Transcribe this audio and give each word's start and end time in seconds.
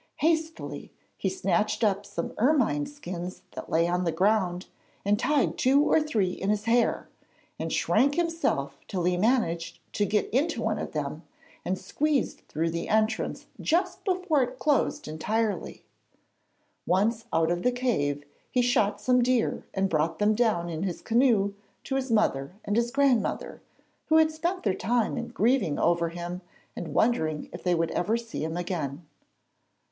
Hastily 0.15 0.91
he 1.15 1.29
snatched 1.29 1.83
up 1.83 2.07
some 2.07 2.33
ermine 2.39 2.87
skins 2.87 3.43
that 3.51 3.69
lay 3.69 3.87
on 3.87 4.03
the 4.03 4.11
ground 4.11 4.65
and 5.05 5.19
tied 5.19 5.59
two 5.59 5.79
or 5.83 6.01
three 6.01 6.31
in 6.31 6.49
his 6.49 6.63
hair, 6.63 7.07
and 7.59 7.71
shrank 7.71 8.15
himself 8.15 8.79
till 8.87 9.03
he 9.03 9.15
managed 9.15 9.77
to 9.93 10.07
get 10.07 10.27
into 10.31 10.59
one 10.59 10.79
of 10.79 10.93
them, 10.93 11.21
and 11.63 11.77
squeezed 11.77 12.39
through 12.47 12.71
the 12.71 12.89
entrance 12.89 13.45
just 13.59 14.03
before 14.03 14.41
it 14.41 14.57
closed 14.57 15.07
entirely. 15.07 15.83
Once 16.87 17.25
out 17.31 17.51
of 17.51 17.61
the 17.61 17.71
cave 17.71 18.23
he 18.49 18.63
shot 18.63 18.99
some 18.99 19.21
deer 19.21 19.67
and 19.71 19.87
brought 19.87 20.17
them 20.17 20.33
down 20.33 20.67
in 20.67 20.81
his 20.81 20.99
canoe 21.03 21.53
to 21.83 21.93
his 21.93 22.09
mother 22.09 22.55
and 22.65 22.75
his 22.75 22.89
grandmother, 22.89 23.61
who 24.07 24.17
had 24.17 24.31
spent 24.31 24.63
their 24.63 24.73
time 24.73 25.15
in 25.15 25.27
grieving 25.27 25.77
over 25.77 26.09
him 26.09 26.41
and 26.75 26.95
wondering 26.95 27.47
if 27.53 27.61
they 27.61 27.75
would 27.75 27.91
ever 27.91 28.17
see 28.17 28.43
him 28.43 28.57
again. 28.57 29.05